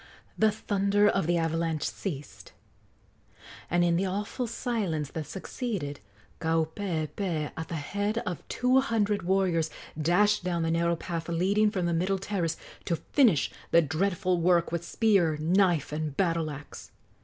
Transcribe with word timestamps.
The 0.35 0.49
thunder 0.49 1.07
of 1.07 1.27
the 1.27 1.37
avalanche 1.37 1.83
ceased, 1.83 2.53
and 3.69 3.83
in 3.83 3.97
the 3.97 4.07
awful 4.07 4.47
silence 4.47 5.11
that 5.11 5.27
succeeded 5.27 5.99
Kaupeepee, 6.39 7.51
at 7.55 7.67
the 7.67 7.75
head 7.75 8.17
of 8.25 8.41
two 8.47 8.79
hundred 8.79 9.21
warriors, 9.21 9.69
dashed 10.01 10.43
down 10.43 10.63
the 10.63 10.71
narrow 10.71 10.95
path 10.95 11.29
leading 11.29 11.69
from 11.69 11.85
the 11.85 11.93
middle 11.93 12.17
terrace 12.17 12.57
to 12.85 12.95
finish 12.95 13.51
the 13.69 13.83
dreadful 13.83 14.41
work 14.41 14.71
with 14.71 14.83
spear, 14.83 15.37
knife 15.37 15.91
and 15.91 16.17
battle 16.17 16.49
axe. 16.49 16.89